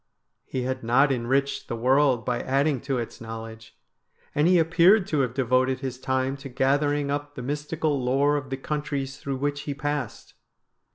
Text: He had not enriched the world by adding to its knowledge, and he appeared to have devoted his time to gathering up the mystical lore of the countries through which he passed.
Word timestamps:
He 0.47 0.63
had 0.63 0.81
not 0.83 1.11
enriched 1.11 1.67
the 1.67 1.75
world 1.75 2.25
by 2.25 2.39
adding 2.41 2.81
to 2.81 2.97
its 2.97 3.21
knowledge, 3.21 3.77
and 4.33 4.47
he 4.47 4.57
appeared 4.57 5.05
to 5.05 5.19
have 5.19 5.35
devoted 5.35 5.81
his 5.81 5.99
time 5.99 6.35
to 6.37 6.49
gathering 6.49 7.11
up 7.11 7.35
the 7.35 7.43
mystical 7.43 8.03
lore 8.03 8.35
of 8.35 8.49
the 8.49 8.57
countries 8.57 9.17
through 9.19 9.37
which 9.37 9.61
he 9.69 9.75
passed. 9.75 10.33